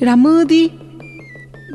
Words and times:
Ramudi 0.00 0.70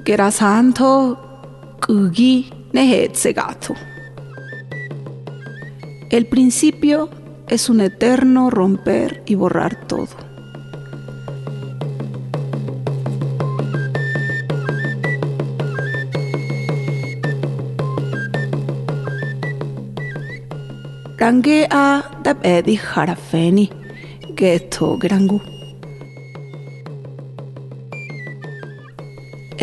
Gerasanto 0.05 1.75
Kugi 1.81 2.49
Nehetsegato. 2.71 3.75
El 6.09 6.27
principio 6.27 7.09
es 7.49 7.69
un 7.69 7.81
eterno 7.81 8.49
romper 8.49 9.23
y 9.25 9.35
borrar 9.35 9.75
todo. 9.87 10.07
Range 21.17 21.67
a 21.69 22.03
dab 22.23 22.37
edi 22.43 22.77
harafeni 22.77 23.69
geto 24.35 24.97
grangu. 24.97 25.41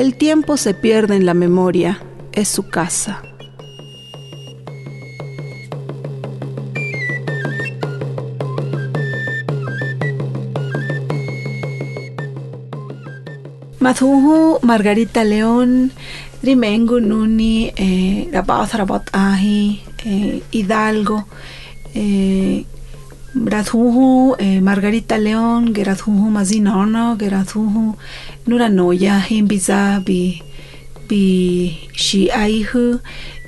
El 0.01 0.15
tiempo 0.15 0.57
se 0.57 0.73
pierde 0.73 1.15
en 1.15 1.27
la 1.27 1.35
memoria, 1.35 2.01
es 2.33 2.49
su 2.49 2.71
casa. 2.71 3.21
Mathuhu 13.79 14.61
Margarita 14.63 15.23
León, 15.23 15.93
Rimengu 16.43 17.01
Nuni, 17.01 17.71
eh, 17.77 18.31
Rabat 18.33 18.73
Rabat 18.73 19.03
Ahi, 19.13 19.83
eh, 20.07 20.43
Hidalgo, 20.51 21.27
eh, 21.95 22.65
Radhuhu, 23.45 24.37
eh, 24.39 24.61
Margarita 24.61 25.17
León, 25.17 25.73
Geradhuhu 25.73 26.31
Mazinono, 26.31 27.17
Geradhuhu 27.17 27.97
Nuranoya, 28.47 29.19
Himbiza, 29.21 30.03
Bi, 30.05 30.43
Bi, 31.09 31.89
Shi 31.93 32.31
Aihu, 32.31 33.01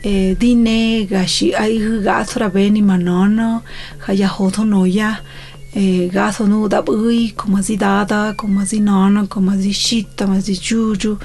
eh, 0.02 0.34
Dine, 0.38 1.06
Gashi 1.06 1.54
Aihu, 1.54 2.02
Gathra 2.02 2.48
Beni 2.48 2.80
Manono, 2.80 3.62
Hayahoto 4.06 4.64
Noya, 4.64 5.18
eh, 5.74 6.08
Gatho 6.10 6.46
no 6.46 6.68
Dabui, 6.68 7.34
Komazi 7.34 7.76
Dada, 7.78 8.34
Komazi 8.34 8.80
Nono, 8.80 9.26
Komazi 9.26 9.72
Shita, 9.72 10.26
Mazi 10.26 10.58
Juju, 10.58 11.18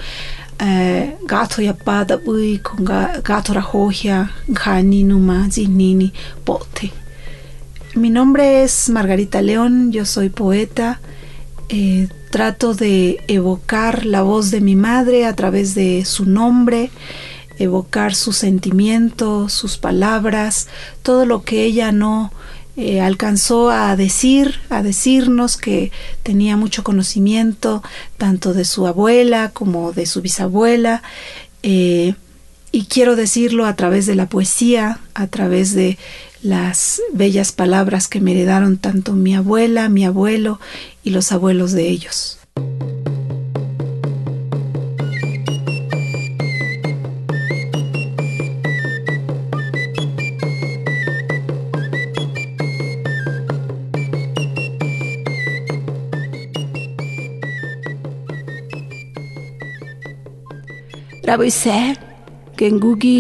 eh, 0.59 1.15
Gato 1.25 1.61
Yapa 1.61 2.05
Dabui, 2.05 2.59
con 2.61 2.83
Gato 2.83 3.53
Rajoja, 3.53 4.29
Gani 4.47 5.03
Numa, 5.03 5.47
Zinini, 5.49 6.11
Bote. 6.45 7.06
Mi 7.97 8.12
nombre 8.12 8.63
es 8.63 8.90
Margarita 8.90 9.41
León, 9.41 9.91
yo 9.91 10.06
soy 10.06 10.30
poeta. 10.30 11.00
Eh, 11.68 12.08
trato 12.30 12.75
de 12.75 13.24
evocar 13.28 14.06
la 14.06 14.22
voz 14.22 14.52
de 14.52 14.62
mi 14.62 14.75
madre 14.75 15.25
a 15.25 15.35
través 15.35 15.74
de 15.74 16.06
su 16.06 16.25
nombre, 16.25 16.91
evocar 17.57 18.13
sus 18.13 18.38
sentimientos, 18.38 19.52
sus 19.52 19.80
palabras, 19.80 20.68
todo 21.02 21.25
lo 21.25 21.41
que 21.41 21.63
ella 21.63 21.91
no 21.91 22.31
eh, 22.75 23.02
alcanzó 23.02 23.72
a 23.72 23.96
decir, 23.96 24.59
a 24.69 24.84
decirnos 24.84 25.57
que 25.57 25.91
tenía 26.22 26.56
mucho 26.56 26.84
conocimiento 26.84 27.81
tanto 28.18 28.53
de 28.53 28.66
su 28.66 28.86
abuela 28.86 29.50
como 29.50 29.91
de 29.91 30.06
su 30.06 30.22
bisabuela. 30.22 31.02
Eh, 31.63 32.13
y 32.72 32.86
quiero 32.86 33.16
decirlo 33.16 33.66
a 33.66 33.75
través 33.75 34.06
de 34.06 34.13
la 34.13 34.30
poesía, 34.30 35.00
a 35.16 35.25
través 35.25 35.74
de 35.74 35.97
las 36.42 37.02
bellas 37.14 37.52
palabras 37.52 38.08
que 38.08 38.20
me 38.20 38.31
heredaron 38.31 38.78
tanto 38.78 39.14
mi 39.14 39.36
abuela, 39.36 39.90
mi 39.90 40.06
abuelo 40.06 40.59
y 41.03 41.12
los 41.12 41.31
abuelos 41.31 41.72
de 41.72 41.90
ellos. 41.90 42.40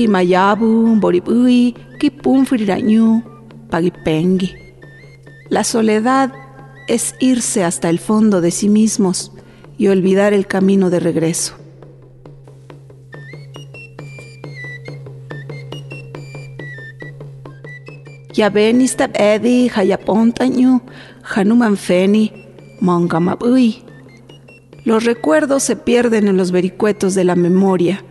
Mayabu, 0.07 0.95
Boribui, 0.99 1.75
Pagipengi. 3.69 4.53
La 5.49 5.63
soledad 5.63 6.31
es 6.87 7.15
irse 7.19 7.63
hasta 7.63 7.89
el 7.89 7.99
fondo 7.99 8.41
de 8.41 8.51
sí 8.51 8.69
mismos 8.69 9.31
y 9.77 9.87
olvidar 9.87 10.33
el 10.33 10.47
camino 10.47 10.89
de 10.89 10.99
regreso. 10.99 11.55
Edi 18.37 19.69
hayapontañu, 19.73 20.81
hanumanfeni, 21.23 22.31
mongamabui. 22.79 23.83
Los 24.85 25.03
recuerdos 25.03 25.63
se 25.63 25.75
pierden 25.75 26.27
en 26.27 26.37
los 26.37 26.51
vericuetos 26.51 27.15
de 27.15 27.23
la 27.23 27.35
memoria. 27.35 28.03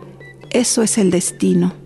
Eso 0.50 0.82
es 0.82 0.98
el 0.98 1.10
destino. 1.10 1.85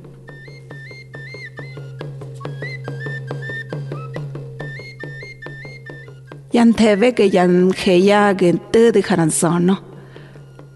Yanteve 6.60 7.14
que 7.14 7.30
yanjeya 7.30 8.36
gente 8.38 8.92
de 8.92 9.02
jaranzono. 9.02 9.82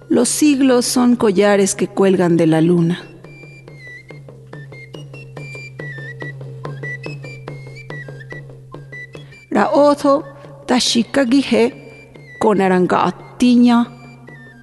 Los 0.09 0.31
siglos 0.31 0.87
son 0.87 1.15
collares 1.15 1.75
que 1.75 1.89
cuelgan 1.89 2.39
de 2.39 2.47
la 2.47 2.63
luna. 2.63 3.03
Ra 9.51 9.69
otho 9.75 10.25
tashika 10.67 11.27
gihe 11.27 12.33
con 12.41 12.63
arangatiña 12.63 13.87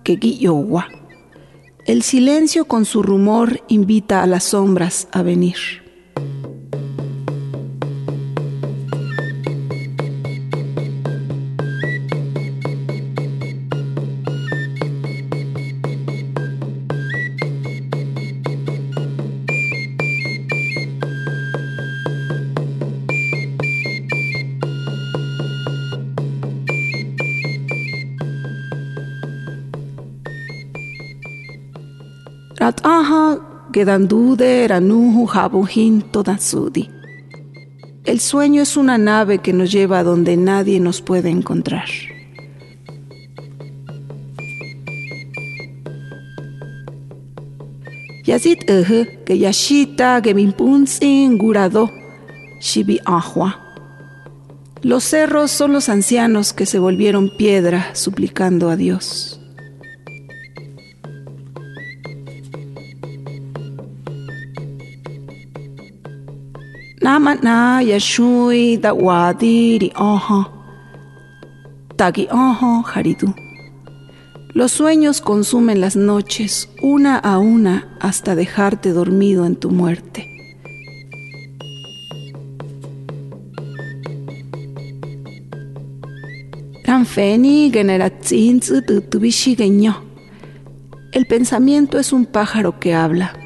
que 0.04 0.16
guillowa. 0.16 0.88
El 1.86 2.02
silencio 2.02 2.66
con 2.66 2.84
su 2.86 3.04
rumor 3.04 3.62
invita 3.68 4.24
a 4.24 4.26
las 4.26 4.46
sombras 4.46 5.08
a 5.12 5.22
venir. 5.22 5.81
Rataha 32.62 33.40
Gedandude 33.74 34.68
Ranuhu 34.68 35.28
Habuhin 35.28 36.04
Todatsudi. 36.04 36.92
El 38.06 38.20
sueño 38.20 38.62
es 38.62 38.78
una 38.78 39.00
nave 39.00 39.40
que 39.40 39.52
nos 39.52 39.72
lleva 39.72 39.98
a 39.98 40.04
donde 40.04 40.38
nadie 40.38 40.80
nos 40.80 41.02
puede 41.02 41.32
encontrar. 41.32 41.88
Yazit 48.26 48.70
ehe 48.70 49.24
que 49.26 49.40
yashita 49.40 50.22
que 50.22 50.36
mimpunzin 50.36 51.40
gurado 51.40 51.90
shibi 52.60 53.00
ahua. 53.06 53.60
Los 54.84 55.04
cerros 55.04 55.50
son 55.50 55.74
los 55.74 55.90
ancianos 55.90 56.54
que 56.54 56.68
se 56.68 56.78
volvieron 56.78 57.32
piedra 57.36 57.96
suplicando 57.96 58.70
a 58.70 58.76
Dios. 58.76 59.41
Nama 67.02 67.34
na 67.34 67.82
yashui 67.82 68.78
da 68.78 68.94
wadiri 68.94 69.92
ojo. 69.96 70.46
Tagi 71.98 72.28
ojo 72.30 72.84
haridu. 72.86 73.34
Los 74.54 74.72
sueños 74.74 75.20
consumen 75.20 75.82
las 75.82 75.96
noches 75.96 76.70
una 76.84 77.18
a 77.18 77.40
una 77.40 77.98
hasta 78.00 78.36
dejarte 78.36 78.92
dormido 78.92 79.48
en 79.48 79.56
tu 79.56 79.72
muerte. 79.72 80.28
El 91.14 91.26
pensamiento 91.26 91.98
es 91.98 92.14
un 92.14 92.26
pájaro 92.28 92.80
que 92.80 92.94
habla. 92.94 93.41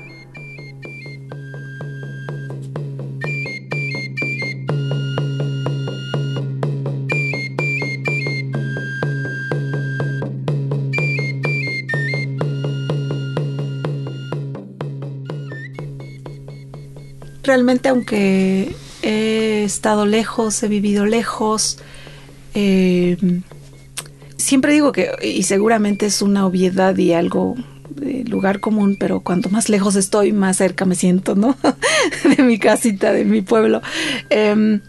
Realmente 17.45 17.89
aunque 17.89 18.75
he 19.03 19.63
estado 19.63 20.05
lejos, 20.05 20.61
he 20.63 20.67
vivido 20.67 21.05
lejos, 21.05 21.77
eh, 22.55 23.17
siempre 24.37 24.73
digo 24.73 24.91
que, 24.91 25.11
y 25.21 25.43
seguramente 25.43 26.07
es 26.07 26.21
una 26.21 26.45
obviedad 26.45 26.97
y 26.97 27.13
algo 27.13 27.55
de 27.89 28.23
lugar 28.23 28.59
común, 28.59 28.97
pero 28.99 29.21
cuanto 29.21 29.49
más 29.49 29.69
lejos 29.69 29.95
estoy, 29.95 30.31
más 30.31 30.57
cerca 30.57 30.85
me 30.85 30.95
siento, 30.95 31.35
¿no? 31.35 31.55
de 32.35 32.43
mi 32.43 32.57
casita, 32.57 33.13
de 33.13 33.25
mi 33.25 33.41
pueblo. 33.41 33.81
Em, 34.29 34.81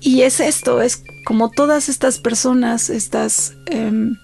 y 0.00 0.22
es 0.22 0.40
esto, 0.40 0.82
es 0.82 1.02
como 1.24 1.50
todas 1.50 1.88
estas 1.88 2.18
personas, 2.18 2.90
estas 2.90 3.54
em, 3.66 4.16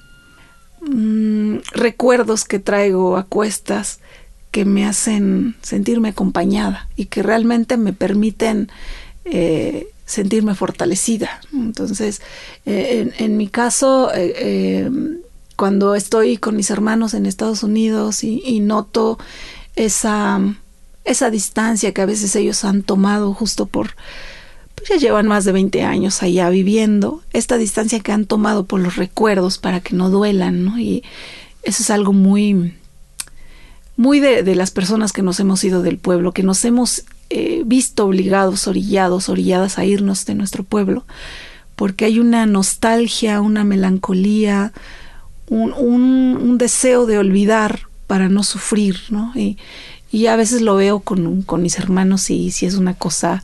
mm, 0.81 1.59
recuerdos 1.73 2.45
que 2.45 2.59
traigo 2.59 3.17
a 3.17 3.25
cuestas 3.25 4.01
que 4.51 4.65
me 4.65 4.87
hacen 4.87 5.57
sentirme 5.63 6.11
acompañada 6.11 6.89
y 6.97 7.07
que 7.07 7.23
realmente 7.23 7.77
me 7.77 7.93
permiten 7.93 8.71
eh, 9.25 9.89
sentirme 10.07 10.55
fortalecida. 10.55 11.41
Entonces, 11.53 12.23
eh, 12.65 13.13
en, 13.19 13.37
mi 13.37 13.49
caso, 13.49 14.11
eh, 14.15 14.91
cuando 15.59 15.95
estoy 15.95 16.39
con 16.39 16.57
mis 16.57 16.71
hermanos 16.71 17.15
en 17.15 17.27
Estados 17.27 17.63
Unidos 17.63 18.25
y, 18.25 18.61
noto 18.61 19.19
esa, 19.77 20.41
esa 21.05 21.31
distancia 21.31 21.93
que 21.93 22.01
a 22.01 22.07
veces 22.07 22.35
ellos 22.37 22.65
han 22.65 22.83
tomado 22.83 23.35
justo 23.35 23.67
por, 23.67 23.97
pues 24.77 24.89
ya 24.89 24.97
llevan 24.97 25.27
más 25.27 25.45
de 25.45 25.53
20 25.53 25.83
años 25.83 26.23
allá 26.23 26.49
viviendo, 26.49 27.23
esta 27.33 27.59
distancia 27.59 28.01
que 28.01 28.13
han 28.13 28.25
tomado 28.25 28.67
por 28.67 28.81
los 28.81 28.97
recuerdos 28.97 29.59
para 29.59 29.81
que 29.81 29.95
no 29.95 30.09
duelan, 30.11 30.65
¿no? 30.65 30.79
Y 30.79 31.03
eso 31.65 31.83
es 31.83 31.91
algo 31.91 32.13
muy, 32.13 32.78
muy 33.99 34.21
de, 34.21 34.45
de 34.45 34.55
las 34.55 34.71
personas 34.71 35.13
que 35.13 35.23
nos 35.23 35.41
hemos 35.41 35.63
ido 35.65 35.83
del 35.83 35.99
pueblo, 35.99 36.31
que 36.31 36.45
nos 36.45 36.65
hemos 36.65 37.03
eh, 37.31 37.65
visto 37.67 38.07
obligados, 38.07 38.69
orillados, 38.69 39.29
orilladas 39.29 39.77
a 39.77 39.85
irnos 39.85 40.25
de 40.25 40.37
nuestro 40.37 40.63
pueblo, 40.63 41.05
porque 41.75 42.05
hay 42.05 42.21
una 42.21 42.47
nostalgia, 42.47 43.41
una 43.41 43.65
melancolía, 43.65 44.73
un, 45.49 45.73
un, 45.73 46.59
deseo 46.59 47.07
de 47.07 47.19
olvidar 47.19 47.89
para 48.07 48.29
no 48.29 48.45
sufrir, 48.45 49.01
¿no? 49.11 49.33
Y, 49.35 49.59
y 50.13 50.27
a 50.27 50.37
veces 50.37 50.63
lo 50.63 50.77
veo 50.77 51.01
con, 51.01 51.43
con 51.43 51.61
mis 51.61 51.77
hermanos 51.77 52.31
y 52.31 52.53
si 52.53 52.67
es 52.67 52.75
una 52.75 52.95
cosa 52.95 53.43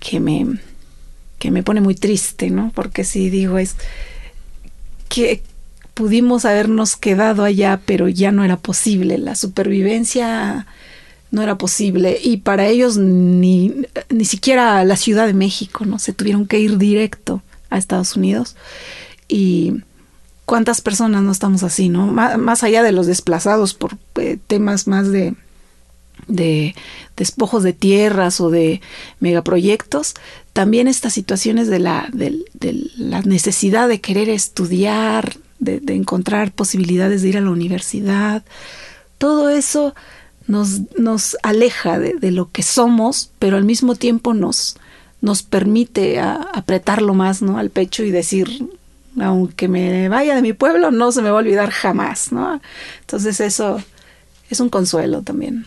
que 0.00 0.18
me, 0.18 0.46
que 1.38 1.50
me 1.50 1.62
pone 1.62 1.82
muy 1.82 1.94
triste, 1.94 2.48
¿no? 2.48 2.72
Porque 2.74 3.04
si 3.04 3.28
digo 3.28 3.58
es 3.58 3.76
que 5.10 5.42
pudimos 5.98 6.44
habernos 6.44 6.94
quedado 6.94 7.42
allá, 7.42 7.80
pero 7.84 8.08
ya 8.08 8.30
no 8.30 8.44
era 8.44 8.56
posible. 8.56 9.18
La 9.18 9.34
supervivencia 9.34 10.68
no 11.32 11.42
era 11.42 11.58
posible 11.58 12.20
y 12.22 12.36
para 12.36 12.68
ellos 12.68 12.96
ni, 12.96 13.74
ni 14.08 14.24
siquiera 14.24 14.84
la 14.84 14.94
Ciudad 14.94 15.26
de 15.26 15.34
México, 15.34 15.84
¿no? 15.84 15.98
Se 15.98 16.12
tuvieron 16.12 16.46
que 16.46 16.60
ir 16.60 16.78
directo 16.78 17.42
a 17.68 17.78
Estados 17.78 18.14
Unidos 18.14 18.54
y 19.26 19.82
cuántas 20.44 20.82
personas 20.82 21.24
no 21.24 21.32
estamos 21.32 21.64
así, 21.64 21.88
¿no? 21.88 22.06
Más, 22.06 22.62
allá 22.62 22.84
de 22.84 22.92
los 22.92 23.08
desplazados 23.08 23.74
por 23.74 23.98
eh, 24.20 24.38
temas 24.46 24.86
más 24.86 25.10
de, 25.10 25.34
de 26.28 26.76
despojos 27.16 27.64
de 27.64 27.72
tierras 27.72 28.40
o 28.40 28.50
de 28.50 28.80
megaproyectos, 29.18 30.14
también 30.52 30.86
estas 30.86 31.12
situaciones 31.12 31.66
de 31.66 31.80
la, 31.80 32.08
de, 32.12 32.38
la 32.96 33.20
necesidad 33.22 33.88
de 33.88 34.00
querer 34.00 34.28
estudiar, 34.28 35.38
de, 35.58 35.80
de 35.80 35.94
encontrar 35.94 36.52
posibilidades 36.52 37.22
de 37.22 37.28
ir 37.28 37.38
a 37.38 37.40
la 37.40 37.50
universidad, 37.50 38.42
todo 39.18 39.48
eso 39.48 39.94
nos, 40.48 40.80
nos 40.98 41.36
aleja 41.42 41.98
de, 41.98 42.30
lo 42.32 42.50
que 42.50 42.62
somos, 42.62 43.30
pero 43.38 43.56
al 43.56 43.64
mismo 43.64 43.94
tiempo 43.94 44.32
nos, 44.32 44.76
nos 45.20 45.42
permite 45.42 46.18
apretarlo 46.20 47.14
más 47.14 47.42
¿no? 47.42 47.58
al 47.58 47.70
pecho 47.70 48.02
y 48.02 48.10
decir, 48.10 48.66
aunque 49.20 49.68
me 49.68 50.08
vaya 50.08 50.34
de 50.34 50.42
mi 50.42 50.54
pueblo, 50.54 50.90
no 50.90 51.12
se 51.12 51.22
me 51.22 51.30
va 51.30 51.36
a 51.36 51.40
olvidar 51.40 51.70
jamás. 51.70 52.32
¿no? 52.32 52.60
Entonces 53.00 53.40
eso 53.40 53.80
es 54.48 54.58
un 54.60 54.70
consuelo 54.70 55.22
también. 55.22 55.66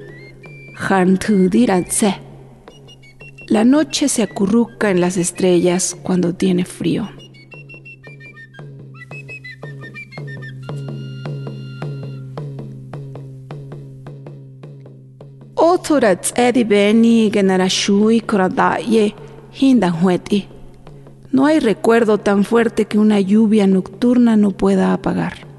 la 3.47 3.63
noche 3.63 4.09
se 4.09 4.23
acurruca 4.23 4.89
en 4.89 4.99
las 4.99 5.15
estrellas 5.15 5.95
cuando 6.01 6.33
tiene 6.33 6.65
frío. 6.65 7.07
No 21.31 21.45
hay 21.45 21.59
recuerdo 21.59 22.17
tan 22.17 22.43
fuerte 22.43 22.85
que 22.85 22.97
una 22.97 23.19
lluvia 23.19 23.67
nocturna 23.67 24.35
no 24.35 24.49
pueda 24.49 24.93
apagar. 24.93 25.50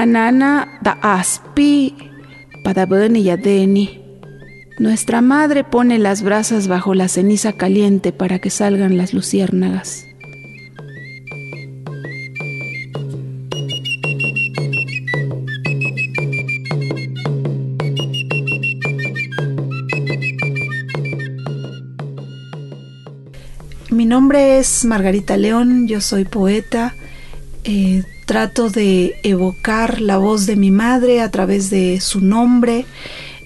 Manana 0.00 0.80
da 0.80 0.96
aspi 1.02 1.94
padabeni 2.64 3.22
yadeni. 3.22 4.00
Nuestra 4.78 5.20
madre 5.20 5.62
pone 5.62 5.98
las 5.98 6.22
brasas 6.22 6.68
bajo 6.68 6.94
la 6.94 7.06
ceniza 7.06 7.52
caliente 7.52 8.10
para 8.10 8.38
que 8.38 8.48
salgan 8.48 8.96
las 8.96 9.12
luciérnagas. 9.12 10.06
Mi 23.90 24.06
nombre 24.06 24.60
es 24.60 24.86
Margarita 24.86 25.36
León, 25.36 25.86
yo 25.86 26.00
soy 26.00 26.24
poeta. 26.24 26.94
Eh, 27.64 28.02
trato 28.30 28.70
de 28.70 29.16
evocar 29.24 30.00
la 30.00 30.16
voz 30.16 30.46
de 30.46 30.54
mi 30.54 30.70
madre 30.70 31.20
a 31.20 31.32
través 31.32 31.68
de 31.68 32.00
su 32.00 32.20
nombre, 32.20 32.86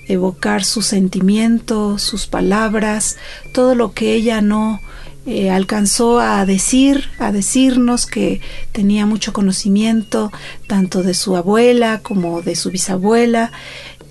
evocar 0.09 0.63
sus 0.63 0.85
sentimientos, 0.85 2.03
sus 2.03 2.27
palabras, 2.27 3.17
todo 3.55 3.75
lo 3.75 3.95
que 3.95 4.13
ella 4.13 4.43
no 4.43 4.83
eh, 5.25 5.49
alcanzó 5.49 6.21
a 6.21 6.45
decir, 6.45 7.09
a 7.19 7.33
decirnos 7.33 8.05
que 8.05 8.43
tenía 8.73 9.07
mucho 9.07 9.33
conocimiento 9.33 10.31
tanto 10.67 11.03
de 11.03 11.15
su 11.15 11.35
abuela 11.35 12.01
como 12.03 12.43
de 12.43 12.55
su 12.55 12.71
bisabuela. 12.71 13.53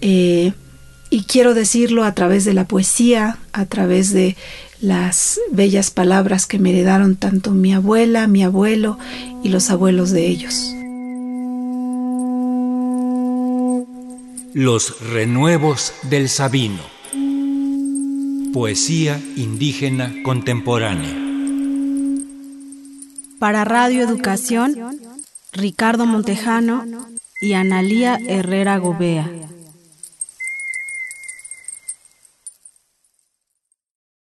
Eh, 0.02 0.54
y 1.12 1.26
quiero 1.26 1.54
decirlo 1.54 2.04
a 2.04 2.16
través 2.16 2.46
de 2.46 2.56
la 2.56 2.68
poesía, 2.68 3.38
a 3.52 3.68
través 3.68 4.12
de 4.12 4.36
las 4.84 5.40
bellas 5.50 5.92
palabras 5.92 6.46
que 6.46 6.60
me 6.60 6.72
heredaron 6.72 7.16
tanto 7.16 7.52
mi 7.52 7.74
abuela, 7.74 8.28
mi 8.28 8.44
abuelo 8.44 9.00
y 9.42 9.48
los 9.48 9.70
abuelos 9.70 10.12
de 10.12 10.28
ellos. 10.28 10.76
Los 14.54 15.00
renuevos 15.00 15.94
del 16.10 16.28
Sabino. 16.28 16.82
Poesía 18.52 19.22
indígena 19.38 20.14
contemporánea. 20.26 21.18
Para 23.40 23.64
Radio 23.64 24.04
Educación, 24.04 25.00
Ricardo 25.54 26.06
Montejano 26.06 26.84
y 27.40 27.54
Analía 27.54 28.20
Herrera 28.28 28.78
Gobea. 28.80 29.32